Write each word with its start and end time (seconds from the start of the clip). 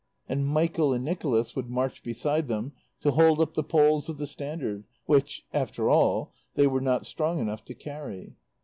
And 0.27 0.47
Michael 0.47 0.93
and 0.93 1.05
Nicholas 1.05 1.55
would 1.55 1.69
march 1.69 2.01
beside 2.01 2.47
them 2.47 2.73
to 3.01 3.11
hold 3.11 3.39
up 3.39 3.53
the 3.53 3.61
poles 3.63 4.09
of 4.09 4.17
the 4.17 4.25
standard 4.25 4.85
which, 5.05 5.45
after 5.53 5.91
all, 5.91 6.33
they 6.55 6.65
were 6.65 6.81
not 6.81 7.05
strong 7.05 7.37
enough 7.39 7.63
to 7.65 7.75
carry. 7.75 8.35